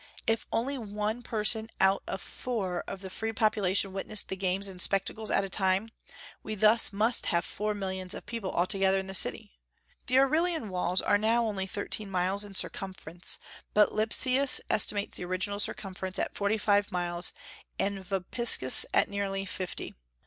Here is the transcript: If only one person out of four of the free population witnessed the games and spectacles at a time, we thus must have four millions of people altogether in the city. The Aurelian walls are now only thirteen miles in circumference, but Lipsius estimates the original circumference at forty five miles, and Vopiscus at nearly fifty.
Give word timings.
If 0.25 0.47
only 0.51 0.79
one 0.79 1.21
person 1.21 1.69
out 1.79 2.01
of 2.07 2.23
four 2.23 2.83
of 2.87 3.01
the 3.01 3.09
free 3.11 3.33
population 3.33 3.93
witnessed 3.93 4.29
the 4.29 4.35
games 4.35 4.67
and 4.67 4.81
spectacles 4.81 5.29
at 5.29 5.43
a 5.43 5.47
time, 5.47 5.91
we 6.41 6.55
thus 6.55 6.91
must 6.91 7.27
have 7.27 7.45
four 7.45 7.75
millions 7.75 8.15
of 8.15 8.25
people 8.25 8.51
altogether 8.51 8.97
in 8.97 9.05
the 9.05 9.13
city. 9.13 9.59
The 10.07 10.17
Aurelian 10.17 10.69
walls 10.69 11.03
are 11.03 11.19
now 11.19 11.45
only 11.45 11.67
thirteen 11.67 12.09
miles 12.09 12.43
in 12.43 12.55
circumference, 12.55 13.37
but 13.75 13.93
Lipsius 13.93 14.59
estimates 14.71 15.17
the 15.17 15.25
original 15.25 15.59
circumference 15.59 16.17
at 16.17 16.33
forty 16.33 16.57
five 16.57 16.91
miles, 16.91 17.31
and 17.77 18.03
Vopiscus 18.03 18.87
at 18.95 19.07
nearly 19.07 19.45
fifty. 19.45 19.93